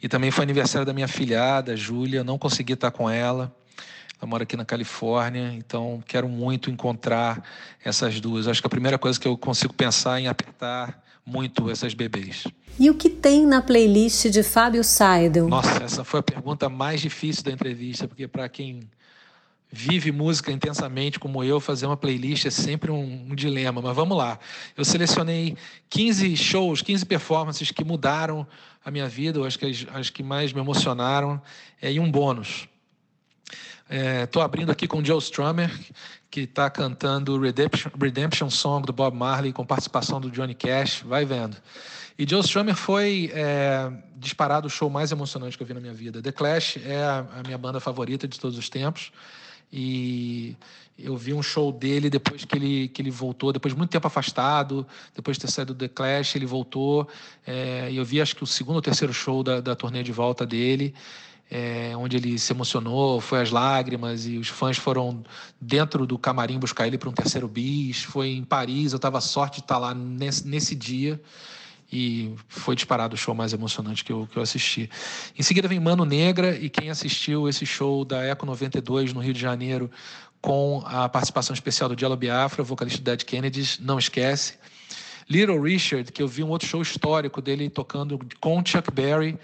E 0.02 0.10
também 0.10 0.32
foi 0.32 0.44
aniversário 0.46 0.88
da 0.88 0.94
minha 0.94 1.08
filhada, 1.08 1.78
Júlia. 1.78 2.24
Não 2.24 2.40
consegui 2.40 2.74
estar 2.74 2.90
com 2.90 3.08
ela. 3.08 3.56
Ela 4.20 4.28
mora 4.28 4.42
aqui 4.42 4.58
na 4.58 4.66
Califórnia, 4.66 5.54
então 5.54 6.04
quero 6.08 6.28
muito 6.28 6.72
encontrar 6.72 7.44
essas 7.86 8.20
duas. 8.20 8.48
Acho 8.48 8.60
que 8.60 8.66
a 8.66 8.72
primeira 8.72 8.98
coisa 8.98 9.20
que 9.20 9.28
eu 9.28 9.38
consigo 9.38 9.72
pensar 9.72 10.20
em 10.20 10.28
apertar 10.28 11.03
muito 11.26 11.70
essas 11.70 11.94
bebês. 11.94 12.46
E 12.80 12.90
o 12.90 12.96
que 12.96 13.10
tem 13.10 13.46
na 13.46 13.62
playlist 13.62 14.30
de 14.30 14.44
Fábio 14.44 14.84
Seidel? 14.84 15.48
Nossa, 15.48 15.84
essa 15.84 16.04
foi 16.04 16.20
a 16.20 16.24
pergunta 16.24 16.68
mais 16.70 17.02
difícil 17.02 17.44
da 17.44 17.52
entrevista, 17.52 18.08
porque 18.08 18.28
para 18.28 18.50
quem 18.50 18.82
vive 19.76 20.12
música 20.12 20.52
intensamente 20.52 21.20
como 21.20 21.44
eu, 21.44 21.60
fazer 21.60 21.88
uma 21.88 21.98
playlist 21.98 22.46
é 22.46 22.52
sempre 22.52 22.92
um, 22.92 23.26
um, 23.32 23.36
dilema, 23.36 23.82
mas 23.82 23.96
vamos 23.96 24.16
lá. 24.16 24.38
Eu 24.78 24.86
selecionei 24.86 25.58
15 25.90 26.38
shows, 26.38 26.82
15 26.84 27.06
performances 27.08 27.72
que 27.72 27.84
mudaram 27.84 28.46
a 28.86 28.92
minha 28.92 29.08
vida, 29.08 29.40
eu 29.40 29.46
acho 29.46 29.58
que 29.58 29.66
as, 29.66 29.86
as 29.92 30.10
que 30.12 30.22
mais 30.22 30.54
me 30.54 30.60
emocionaram, 30.60 31.42
é, 31.82 31.92
e 31.92 32.00
um 32.00 32.12
bônus. 32.12 32.68
Estou 33.90 34.42
é, 34.42 34.46
abrindo 34.46 34.72
aqui 34.72 34.88
com 34.88 35.04
Joe 35.04 35.20
Strummer, 35.20 35.70
que 36.32 36.42
está 36.42 36.70
cantando 36.70 37.40
Redemption, 37.40 37.92
Redemption 38.00 38.50
Song 38.50 38.86
do 38.86 38.94
Bob 38.94 39.16
Marley 39.16 39.52
com 39.52 39.66
participação 39.66 40.22
do 40.22 40.32
Johnny 40.32 40.56
Cash, 40.56 41.04
vai 41.06 41.26
vendo. 41.26 41.58
E 42.18 42.28
Joe 42.28 42.42
Strummer 42.42 42.76
foi 42.76 43.32
é, 43.34 43.92
disparado 44.16 44.68
o 44.68 44.70
show 44.70 44.90
mais 44.90 45.12
emocionante 45.12 45.58
que 45.58 45.64
eu 45.64 45.68
vi 45.68 45.74
na 45.74 45.80
minha 45.80 45.94
vida. 45.94 46.22
The 46.22 46.32
Clash 46.32 46.78
é 46.78 47.04
a, 47.04 47.26
a 47.40 47.44
minha 47.44 47.58
banda 47.58 47.80
favorita 47.80 48.28
de 48.28 48.40
todos 48.40 48.58
os 48.58 48.70
tempos. 48.70 49.12
E 49.72 50.56
eu 50.98 51.18
vi 51.18 51.34
um 51.34 51.42
show 51.42 51.72
dele 51.72 52.10
depois 52.10 52.46
que 52.46 52.56
ele, 52.56 52.88
que 52.88 53.02
ele 53.02 53.10
voltou, 53.10 53.52
depois 53.52 53.74
de 53.74 53.78
muito 53.78 53.90
tempo 53.90 54.06
afastado, 54.06 54.86
depois 55.16 55.38
de 55.38 55.42
ter 55.42 55.52
saído 55.52 55.74
do 55.74 55.80
The 55.80 55.88
Clash, 55.88 56.36
ele 56.36 56.46
voltou. 56.46 57.08
É, 57.46 57.90
e 57.92 57.98
eu 57.98 58.06
vi 58.06 58.22
acho 58.22 58.36
que 58.36 58.44
o 58.44 58.48
segundo 58.48 58.76
ou 58.76 58.82
terceiro 58.82 59.14
show 59.14 59.44
da, 59.44 59.60
da 59.60 59.76
turnê 59.76 60.04
de 60.04 60.12
volta 60.12 60.46
dele 60.46 60.94
é, 61.56 61.96
onde 61.96 62.18
ele 62.18 62.40
se 62.40 62.52
emocionou, 62.52 63.22
foi 63.22 63.40
às 63.40 63.52
lágrimas 63.52 64.26
e 64.26 64.40
os 64.40 64.48
fãs 64.48 64.76
foram 64.76 65.24
dentro 65.62 66.08
do 66.08 66.18
camarim 66.18 66.58
buscar 66.58 66.88
ele 66.88 66.98
para 66.98 67.08
um 67.08 67.14
terceiro 67.14 67.48
bis. 67.48 68.02
Foi 68.02 68.30
em 68.30 68.44
Paris, 68.44 68.92
eu 68.92 68.96
estava 68.96 69.22
sorte 69.22 69.58
de 69.58 69.60
estar 69.62 69.78
lá 69.78 69.94
nesse, 69.94 70.48
nesse 70.48 70.74
dia 70.74 71.22
e 71.92 72.34
foi 72.48 72.76
disparado 72.76 73.14
o 73.14 73.18
show 73.18 73.36
mais 73.36 73.54
emocionante 73.54 74.04
que 74.04 74.12
eu, 74.12 74.26
que 74.26 74.36
eu 74.36 74.42
assisti. 74.42 74.90
Em 75.38 75.44
seguida 75.44 75.68
vem 75.68 75.80
Mano 75.80 76.06
Negra 76.06 76.58
e 76.58 76.72
quem 76.72 76.90
assistiu 76.90 77.48
esse 77.48 77.68
show 77.68 78.04
da 78.04 78.24
Eco 78.24 78.48
92 78.48 79.14
no 79.14 79.20
Rio 79.20 79.34
de 79.34 79.40
Janeiro 79.40 79.92
com 80.42 80.82
a 80.88 81.08
participação 81.08 81.54
especial 81.54 81.88
do 81.88 81.96
Diallo 81.96 82.18
Biafra, 82.18 82.64
vocalista 82.64 83.00
do 83.00 83.04
Dead 83.04 83.24
Kennedys, 83.24 83.78
não 83.80 84.00
esquece. 84.00 84.56
Little 85.30 85.62
Richard, 85.62 86.12
que 86.12 86.24
eu 86.24 86.28
vi 86.28 86.44
um 86.44 86.50
outro 86.50 86.68
show 86.68 86.82
histórico 86.82 87.44
dele 87.44 87.70
tocando 87.70 88.20
com 88.42 88.66
Chuck 88.66 88.92
Berry, 88.92 89.38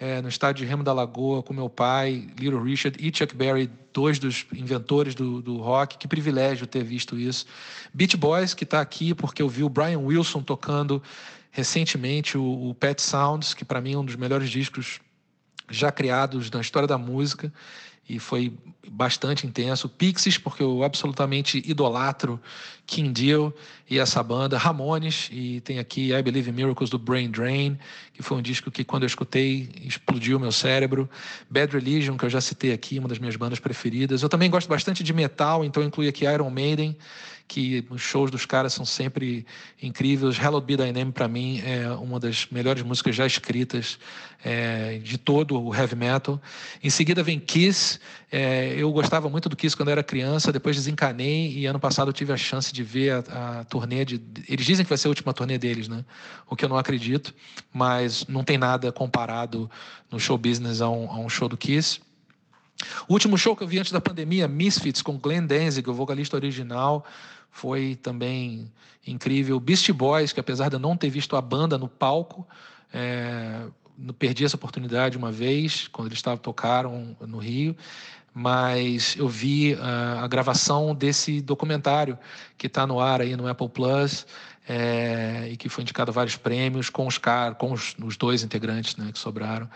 é, 0.00 0.20
no 0.20 0.28
estádio 0.28 0.64
de 0.64 0.68
Remo 0.68 0.82
da 0.82 0.92
Lagoa 0.92 1.42
com 1.42 1.54
meu 1.54 1.68
pai, 1.68 2.26
Little 2.38 2.62
Richard 2.62 2.98
e 3.00 3.16
Chuck 3.16 3.34
Berry, 3.34 3.70
dois 3.92 4.18
dos 4.18 4.46
inventores 4.52 5.14
do, 5.14 5.40
do 5.40 5.58
rock. 5.58 5.96
Que 5.98 6.08
privilégio 6.08 6.66
ter 6.66 6.82
visto 6.82 7.18
isso. 7.18 7.46
Beach 7.92 8.16
Boys, 8.16 8.54
que 8.54 8.64
está 8.64 8.80
aqui 8.80 9.14
porque 9.14 9.40
eu 9.40 9.48
vi 9.48 9.62
o 9.62 9.68
Brian 9.68 10.00
Wilson 10.00 10.42
tocando 10.42 11.02
recentemente 11.50 12.36
o, 12.36 12.70
o 12.70 12.74
Pet 12.74 13.00
Sounds, 13.00 13.54
que 13.54 13.64
para 13.64 13.80
mim 13.80 13.94
é 13.94 13.98
um 13.98 14.04
dos 14.04 14.16
melhores 14.16 14.50
discos 14.50 15.00
já 15.70 15.90
criados 15.90 16.50
na 16.50 16.60
história 16.60 16.86
da 16.86 16.98
música 16.98 17.52
e 18.08 18.18
foi 18.18 18.52
bastante 18.86 19.46
intenso. 19.46 19.88
Pixies, 19.88 20.36
porque 20.36 20.62
eu 20.62 20.84
absolutamente 20.84 21.62
idolatro 21.66 22.40
King 22.86 23.10
Deal 23.10 23.52
e 23.88 23.98
essa 23.98 24.22
banda. 24.22 24.58
Ramones, 24.58 25.28
e 25.32 25.60
tem 25.60 25.78
aqui 25.78 26.12
I 26.12 26.22
Believe 26.22 26.50
in 26.50 26.52
Miracles 26.52 26.90
do 26.90 26.98
Brain 26.98 27.30
Drain, 27.30 27.78
que 28.12 28.22
foi 28.22 28.36
um 28.36 28.42
disco 28.42 28.70
que 28.70 28.84
quando 28.84 29.04
eu 29.04 29.06
escutei 29.06 29.70
explodiu 29.82 30.38
meu 30.38 30.52
cérebro. 30.52 31.08
Bad 31.48 31.72
Religion, 31.72 32.16
que 32.16 32.24
eu 32.24 32.30
já 32.30 32.40
citei 32.40 32.72
aqui, 32.72 32.98
uma 32.98 33.08
das 33.08 33.18
minhas 33.18 33.36
bandas 33.36 33.58
preferidas. 33.58 34.22
Eu 34.22 34.28
também 34.28 34.50
gosto 34.50 34.68
bastante 34.68 35.02
de 35.02 35.12
metal, 35.12 35.64
então 35.64 35.82
inclui 35.82 36.08
aqui 36.08 36.24
Iron 36.26 36.50
Maiden, 36.50 36.96
que 37.46 37.84
os 37.90 38.00
shows 38.00 38.30
dos 38.30 38.46
caras 38.46 38.72
são 38.72 38.84
sempre 38.84 39.46
incríveis. 39.82 40.38
Hello 40.38 40.60
Be 40.60 40.76
Thy 40.76 40.92
Name, 40.92 41.12
para 41.12 41.28
mim, 41.28 41.60
é 41.64 41.90
uma 41.90 42.18
das 42.18 42.46
melhores 42.50 42.82
músicas 42.82 43.14
já 43.14 43.26
escritas 43.26 43.98
é, 44.42 44.98
de 44.98 45.18
todo 45.18 45.60
o 45.60 45.74
heavy 45.74 45.96
metal. 45.96 46.40
Em 46.82 46.90
seguida 46.90 47.22
vem 47.22 47.38
Kiss. 47.38 47.93
É, 48.30 48.74
eu 48.76 48.90
gostava 48.92 49.28
muito 49.28 49.48
do 49.48 49.56
Kiss 49.56 49.76
quando 49.76 49.90
era 49.90 50.02
criança, 50.02 50.52
depois 50.52 50.76
desencanei 50.76 51.52
e 51.52 51.66
ano 51.66 51.78
passado 51.78 52.12
tive 52.12 52.32
a 52.32 52.36
chance 52.36 52.72
de 52.72 52.82
ver 52.82 53.24
a, 53.28 53.60
a 53.60 53.64
turnê 53.64 54.04
de. 54.04 54.20
Eles 54.48 54.66
dizem 54.66 54.84
que 54.84 54.88
vai 54.88 54.98
ser 54.98 55.08
a 55.08 55.10
última 55.10 55.32
turnê 55.32 55.58
deles, 55.58 55.88
né? 55.88 56.04
O 56.48 56.56
que 56.56 56.64
eu 56.64 56.68
não 56.68 56.76
acredito, 56.76 57.34
mas 57.72 58.26
não 58.26 58.44
tem 58.44 58.58
nada 58.58 58.92
comparado 58.92 59.70
no 60.10 60.18
show 60.18 60.38
business 60.38 60.80
a 60.80 60.88
um, 60.88 61.10
a 61.10 61.18
um 61.18 61.28
show 61.28 61.48
do 61.48 61.56
Kiss. 61.56 62.00
O 63.08 63.12
último 63.12 63.38
show 63.38 63.54
que 63.56 63.62
eu 63.62 63.68
vi 63.68 63.78
antes 63.78 63.92
da 63.92 64.00
pandemia, 64.00 64.48
Misfits, 64.48 65.00
com 65.00 65.18
Glenn 65.18 65.46
Danzig, 65.46 65.88
o 65.88 65.94
vocalista 65.94 66.36
original, 66.36 67.04
foi 67.50 67.94
também 67.96 68.70
incrível. 69.06 69.60
Beast 69.60 69.90
Boys, 69.92 70.32
que 70.32 70.40
apesar 70.40 70.68
de 70.68 70.76
eu 70.76 70.80
não 70.80 70.96
ter 70.96 71.08
visto 71.08 71.36
a 71.36 71.40
banda 71.40 71.78
no 71.78 71.88
palco, 71.88 72.46
é, 72.92 73.62
perdi 74.18 74.44
essa 74.44 74.56
oportunidade 74.56 75.16
uma 75.16 75.32
vez, 75.32 75.88
quando 75.88 76.08
eles 76.08 76.18
estavam, 76.18 76.38
tocaram 76.38 77.16
no 77.20 77.38
Rio, 77.38 77.76
mas 78.32 79.14
eu 79.16 79.28
vi 79.28 79.74
uh, 79.74 80.18
a 80.22 80.26
gravação 80.26 80.94
desse 80.94 81.40
documentário 81.40 82.18
que 82.58 82.66
está 82.66 82.86
no 82.86 82.98
ar 82.98 83.20
aí 83.20 83.36
no 83.36 83.46
Apple 83.46 83.68
Plus 83.68 84.26
é, 84.68 85.48
e 85.52 85.56
que 85.56 85.68
foi 85.68 85.82
indicado 85.82 86.10
a 86.10 86.14
vários 86.14 86.36
prêmios 86.36 86.90
com 86.90 87.06
os, 87.06 87.18
car 87.18 87.54
com 87.54 87.72
os, 87.72 87.94
os 88.02 88.16
dois 88.16 88.42
integrantes 88.42 88.96
né, 88.96 89.10
que 89.12 89.18
sobraram 89.18 89.68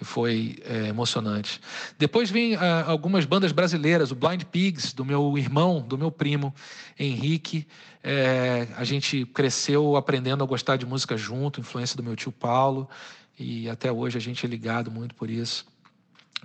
e 0.00 0.04
foi 0.04 0.58
é, 0.64 0.88
emocionante. 0.88 1.60
Depois 1.96 2.28
vem 2.28 2.56
ah, 2.56 2.84
algumas 2.88 3.24
bandas 3.24 3.52
brasileiras, 3.52 4.10
o 4.10 4.16
Blind 4.16 4.42
Pigs, 4.44 4.92
do 4.92 5.04
meu 5.04 5.38
irmão, 5.38 5.80
do 5.80 5.96
meu 5.96 6.10
primo 6.10 6.52
Henrique. 6.98 7.66
É, 8.02 8.66
a 8.76 8.82
gente 8.82 9.24
cresceu 9.26 9.96
aprendendo 9.96 10.42
a 10.42 10.46
gostar 10.46 10.76
de 10.76 10.84
música 10.84 11.16
junto, 11.16 11.60
influência 11.60 11.96
do 11.96 12.02
meu 12.02 12.16
tio 12.16 12.32
Paulo, 12.32 12.88
e 13.38 13.68
até 13.68 13.90
hoje 13.90 14.18
a 14.18 14.20
gente 14.20 14.44
é 14.44 14.48
ligado 14.48 14.90
muito 14.90 15.14
por 15.14 15.30
isso. 15.30 15.64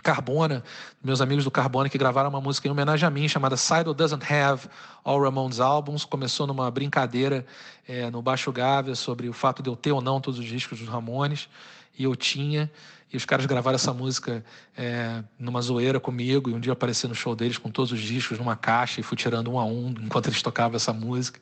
Carbona, 0.04 0.64
meus 1.04 1.22
amigos 1.22 1.44
do 1.44 1.52
Carbona 1.52 1.90
que 1.90 1.98
gravaram 1.98 2.30
uma 2.30 2.40
música 2.40 2.68
em 2.68 2.72
homenagem 2.72 3.06
a 3.06 3.10
mim 3.10 3.28
chamada 3.28 3.58
Sidle 3.58 3.94
Doesn't 3.94 4.24
Have 4.32 4.70
All 5.04 5.22
Ramones 5.22 5.60
Albums. 5.60 6.06
Começou 6.06 6.46
numa 6.48 6.70
brincadeira 6.70 7.46
é, 7.88 8.10
no 8.10 8.22
Baixo 8.22 8.52
Gávea 8.52 8.96
sobre 8.96 9.28
o 9.28 9.34
fato 9.34 9.62
de 9.62 9.70
eu 9.70 9.76
ter 9.76 9.92
ou 9.92 10.02
não 10.02 10.22
todos 10.22 10.40
os 10.40 10.46
discos 10.46 10.80
dos 10.80 10.88
Ramones, 10.88 11.50
e 11.98 12.04
eu 12.04 12.16
tinha. 12.16 12.72
E 13.12 13.16
os 13.16 13.26
caras 13.26 13.46
gravaram 13.46 13.76
essa 13.76 13.94
música 13.94 14.44
é, 14.78 15.24
numa 15.40 15.62
zoeira 15.62 16.00
comigo, 16.00 16.50
e 16.50 16.54
um 16.54 16.60
dia 16.60 16.70
eu 16.70 16.74
apareci 16.74 17.08
no 17.08 17.16
show 17.16 17.36
deles 17.36 17.58
com 17.58 17.72
todos 17.72 17.92
os 17.92 18.02
discos 18.02 18.38
numa 18.38 18.56
caixa 18.56 19.00
e 19.00 19.04
fui 19.04 19.18
tirando 19.18 19.52
um 19.52 19.58
a 19.58 19.66
um 19.66 19.94
enquanto 20.02 20.28
eles 20.28 20.42
tocavam 20.42 20.76
essa 20.76 20.94
música. 20.94 21.40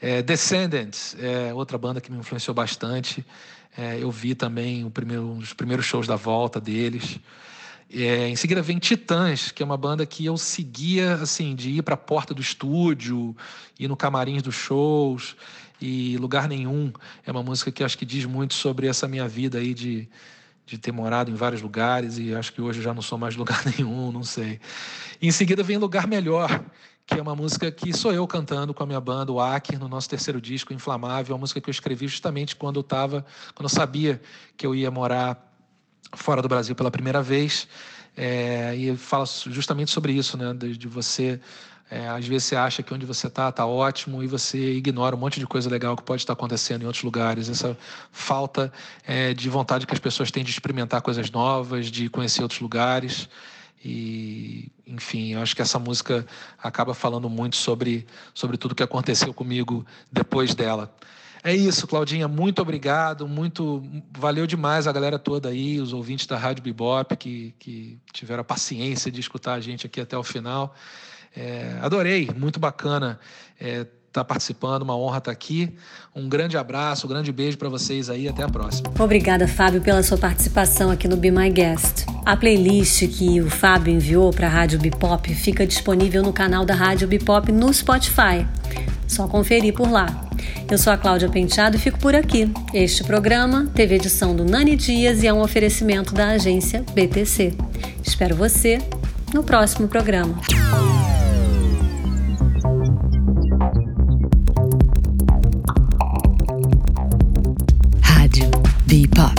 É, 0.00 0.22
Descendants 0.22 1.16
é 1.18 1.52
outra 1.52 1.76
banda 1.76 2.00
que 2.00 2.10
me 2.10 2.18
influenciou 2.18 2.54
bastante. 2.54 3.24
É, 3.76 3.98
eu 4.00 4.10
vi 4.10 4.34
também 4.34 4.88
primeiro, 4.90 5.32
os 5.32 5.52
primeiros 5.52 5.86
shows 5.86 6.06
da 6.06 6.16
volta 6.16 6.60
deles. 6.60 7.18
É, 7.90 8.28
em 8.28 8.36
seguida 8.36 8.60
vem 8.60 8.78
Titãs, 8.78 9.50
que 9.50 9.62
é 9.62 9.66
uma 9.66 9.76
banda 9.76 10.04
que 10.04 10.24
eu 10.24 10.36
seguia 10.36 11.14
assim 11.14 11.54
de 11.54 11.70
ir 11.70 11.82
para 11.82 11.94
a 11.94 11.96
porta 11.96 12.34
do 12.34 12.42
estúdio, 12.42 13.34
ir 13.78 13.88
no 13.88 13.96
camarim 13.96 14.40
dos 14.40 14.54
shows 14.54 15.34
e 15.80 16.16
lugar 16.18 16.48
nenhum. 16.48 16.92
É 17.26 17.32
uma 17.32 17.42
música 17.42 17.72
que 17.72 17.82
acho 17.82 17.96
que 17.96 18.04
diz 18.04 18.24
muito 18.26 18.54
sobre 18.54 18.86
essa 18.86 19.08
minha 19.08 19.26
vida 19.26 19.58
aí 19.58 19.72
de, 19.72 20.06
de 20.66 20.76
ter 20.76 20.92
morado 20.92 21.30
em 21.30 21.34
vários 21.34 21.62
lugares 21.62 22.18
e 22.18 22.34
acho 22.34 22.52
que 22.52 22.60
hoje 22.60 22.82
já 22.82 22.92
não 22.92 23.02
sou 23.02 23.16
mais 23.16 23.34
lugar 23.36 23.64
nenhum, 23.64 24.12
não 24.12 24.22
sei. 24.22 24.60
Em 25.20 25.30
seguida 25.30 25.62
vem 25.62 25.78
Lugar 25.78 26.06
Melhor, 26.06 26.62
que 27.08 27.18
é 27.18 27.22
uma 27.22 27.34
música 27.34 27.70
que 27.70 27.90
sou 27.96 28.12
eu 28.12 28.26
cantando 28.26 28.74
com 28.74 28.82
a 28.82 28.86
minha 28.86 29.00
banda, 29.00 29.32
o 29.32 29.40
Aker, 29.40 29.78
no 29.78 29.88
nosso 29.88 30.10
terceiro 30.10 30.38
disco, 30.42 30.74
Inflamável, 30.74 31.34
uma 31.34 31.40
música 31.40 31.58
que 31.58 31.70
eu 31.70 31.72
escrevi 31.72 32.06
justamente 32.06 32.54
quando 32.54 32.76
eu 32.76 32.82
estava, 32.82 33.24
quando 33.54 33.64
eu 33.64 33.74
sabia 33.74 34.20
que 34.58 34.66
eu 34.66 34.74
ia 34.74 34.90
morar 34.90 35.42
fora 36.12 36.42
do 36.42 36.48
Brasil 36.48 36.74
pela 36.74 36.90
primeira 36.90 37.22
vez. 37.22 37.66
É, 38.14 38.76
e 38.76 38.94
fala 38.94 39.24
justamente 39.24 39.90
sobre 39.90 40.12
isso, 40.12 40.36
né? 40.36 40.52
De, 40.52 40.76
de 40.76 40.86
você. 40.86 41.40
É, 41.90 42.06
às 42.08 42.26
vezes 42.26 42.44
você 42.44 42.56
acha 42.56 42.82
que 42.82 42.92
onde 42.92 43.06
você 43.06 43.28
está 43.28 43.48
está 43.48 43.64
ótimo 43.64 44.22
e 44.22 44.26
você 44.26 44.74
ignora 44.74 45.16
um 45.16 45.18
monte 45.18 45.40
de 45.40 45.46
coisa 45.46 45.70
legal 45.70 45.96
que 45.96 46.02
pode 46.02 46.20
estar 46.20 46.34
acontecendo 46.34 46.82
em 46.82 46.84
outros 46.84 47.02
lugares. 47.02 47.48
Essa 47.48 47.74
falta 48.12 48.70
é, 49.06 49.32
de 49.32 49.48
vontade 49.48 49.86
que 49.86 49.94
as 49.94 50.00
pessoas 50.00 50.30
têm 50.30 50.44
de 50.44 50.50
experimentar 50.50 51.00
coisas 51.00 51.30
novas, 51.30 51.90
de 51.90 52.10
conhecer 52.10 52.42
outros 52.42 52.60
lugares. 52.60 53.30
E, 53.84 54.70
enfim, 54.86 55.34
eu 55.34 55.40
acho 55.40 55.54
que 55.54 55.62
essa 55.62 55.78
música 55.78 56.26
acaba 56.62 56.94
falando 56.94 57.28
muito 57.30 57.56
sobre, 57.56 58.06
sobre 58.34 58.56
tudo 58.56 58.74
que 58.74 58.82
aconteceu 58.82 59.32
comigo 59.32 59.86
depois 60.10 60.54
dela. 60.54 60.94
É 61.42 61.54
isso, 61.54 61.86
Claudinha, 61.86 62.26
muito 62.26 62.60
obrigado, 62.60 63.28
muito 63.28 63.82
valeu 64.16 64.46
demais 64.46 64.88
a 64.88 64.92
galera 64.92 65.18
toda 65.18 65.48
aí, 65.48 65.80
os 65.80 65.92
ouvintes 65.92 66.26
da 66.26 66.36
Rádio 66.36 66.64
Bibop 66.64 67.16
que, 67.16 67.54
que 67.58 67.98
tiveram 68.12 68.40
a 68.40 68.44
paciência 68.44 69.10
de 69.10 69.20
escutar 69.20 69.54
a 69.54 69.60
gente 69.60 69.86
aqui 69.86 70.00
até 70.00 70.18
o 70.18 70.24
final. 70.24 70.74
É, 71.36 71.78
adorei, 71.80 72.28
muito 72.36 72.58
bacana 72.58 73.20
é, 73.60 73.86
tá 74.20 74.24
participando, 74.24 74.82
uma 74.82 74.96
honra 74.96 75.18
estar 75.18 75.30
tá 75.30 75.32
aqui. 75.32 75.72
Um 76.14 76.28
grande 76.28 76.56
abraço, 76.56 77.06
um 77.06 77.08
grande 77.08 77.30
beijo 77.32 77.56
para 77.56 77.68
vocês 77.68 78.10
aí, 78.10 78.28
até 78.28 78.42
a 78.42 78.48
próxima. 78.48 78.90
Obrigada, 78.98 79.46
Fábio, 79.46 79.80
pela 79.80 80.02
sua 80.02 80.18
participação 80.18 80.90
aqui 80.90 81.06
no 81.06 81.16
Be 81.16 81.30
My 81.30 81.50
Guest. 81.50 82.06
A 82.24 82.36
playlist 82.36 83.06
que 83.08 83.40
o 83.40 83.48
Fábio 83.48 83.94
enviou 83.94 84.30
para 84.30 84.46
a 84.46 84.50
Rádio 84.50 84.78
Bipop 84.78 85.34
fica 85.34 85.66
disponível 85.66 86.22
no 86.22 86.32
canal 86.32 86.64
da 86.64 86.74
Rádio 86.74 87.08
Bipop 87.08 87.50
no 87.52 87.72
Spotify. 87.72 88.46
Só 89.06 89.26
conferir 89.26 89.74
por 89.74 89.90
lá. 89.90 90.28
Eu 90.70 90.76
sou 90.76 90.92
a 90.92 90.98
Cláudia 90.98 91.28
Penteado 91.28 91.76
e 91.76 91.78
fico 91.78 91.98
por 91.98 92.14
aqui. 92.14 92.52
Este 92.74 93.02
programa 93.02 93.70
teve 93.74 93.94
edição 93.94 94.36
do 94.36 94.44
Nani 94.44 94.76
Dias 94.76 95.22
e 95.22 95.26
é 95.26 95.32
um 95.32 95.40
oferecimento 95.40 96.12
da 96.12 96.28
agência 96.28 96.84
BTC. 96.94 97.54
Espero 98.04 98.36
você 98.36 98.78
no 99.32 99.42
próximo 99.42 99.88
programa. 99.88 100.38
Rádio 109.16 109.37